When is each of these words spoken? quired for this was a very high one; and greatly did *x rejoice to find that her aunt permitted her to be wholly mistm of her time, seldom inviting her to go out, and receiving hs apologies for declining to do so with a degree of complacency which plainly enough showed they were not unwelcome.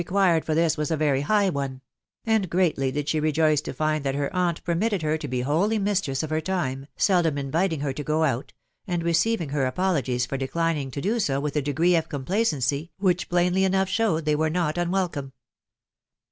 quired 0.07 0.43
for 0.43 0.55
this 0.55 0.77
was 0.77 0.89
a 0.89 0.97
very 0.97 1.21
high 1.21 1.47
one; 1.47 1.79
and 2.25 2.49
greatly 2.49 2.91
did 2.91 3.01
*x 3.05 3.13
rejoice 3.13 3.61
to 3.61 3.71
find 3.71 4.03
that 4.03 4.15
her 4.15 4.35
aunt 4.35 4.63
permitted 4.63 5.03
her 5.03 5.15
to 5.15 5.27
be 5.27 5.41
wholly 5.41 5.77
mistm 5.77 6.23
of 6.23 6.31
her 6.31 6.41
time, 6.41 6.87
seldom 6.97 7.37
inviting 7.37 7.81
her 7.81 7.93
to 7.93 8.03
go 8.03 8.23
out, 8.23 8.51
and 8.87 9.03
receiving 9.03 9.49
hs 9.49 9.57
apologies 9.67 10.25
for 10.25 10.37
declining 10.37 10.89
to 10.89 11.01
do 11.01 11.19
so 11.19 11.39
with 11.39 11.55
a 11.55 11.61
degree 11.61 11.95
of 11.95 12.09
complacency 12.09 12.89
which 12.97 13.29
plainly 13.29 13.63
enough 13.63 13.87
showed 13.87 14.25
they 14.25 14.35
were 14.35 14.49
not 14.49 14.75
unwelcome. 14.75 15.33